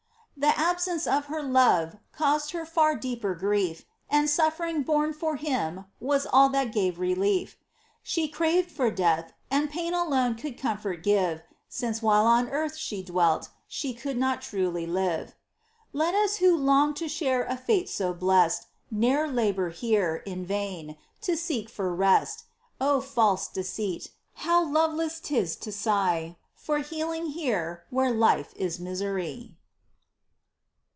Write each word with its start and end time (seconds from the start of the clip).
The 0.37 0.57
absence 0.57 1.05
of 1.05 1.25
her 1.25 1.43
Love 1.43 1.97
Caused 2.13 2.49
her 2.49 2.65
far 2.65 2.95
deeper 2.95 3.35
grief, 3.35 3.85
And 4.09 4.27
suffering 4.27 4.81
borne 4.81 5.13
for 5.13 5.35
Him 5.35 5.85
Was 5.99 6.25
all 6.25 6.49
that 6.49 6.71
gave 6.73 6.97
relief; 6.97 7.57
She 8.01 8.27
craved 8.27 8.71
for 8.71 8.89
death, 8.89 9.33
and 9.51 9.69
pain 9.69 9.93
Alone 9.93 10.33
could 10.33 10.57
comfort 10.57 11.03
give, 11.03 11.43
Since, 11.69 12.01
while 12.01 12.25
on 12.25 12.49
earth 12.49 12.75
she 12.75 13.03
dwelt, 13.03 13.49
She 13.67 13.93
could 13.93 14.17
not 14.17 14.41
truly 14.41 14.87
live. 14.87 15.35
POEMS. 15.93 15.93
53 15.93 15.99
Let 15.99 16.15
us 16.15 16.35
who 16.37 16.57
long 16.57 16.95
To 16.95 17.07
share 17.07 17.43
a 17.43 17.55
fate 17.55 17.87
so 17.87 18.11
blest 18.11 18.65
Ne'er 18.89 19.27
labour 19.27 19.69
here 19.69 20.23
In 20.25 20.43
vain, 20.43 20.97
to 21.21 21.37
seek 21.37 21.69
for 21.69 21.93
rest. 21.93 22.45
Oh, 22.79 22.99
false 22.99 23.47
deceit! 23.47 24.09
How 24.33 24.65
loveless 24.67 25.19
'tis 25.19 25.55
to 25.57 25.71
sigh 25.71 26.35
For 26.55 26.79
healing 26.79 27.27
here 27.27 27.83
Where 27.91 28.09
life 28.11 28.53
is 28.55 28.79
misery 28.79 29.55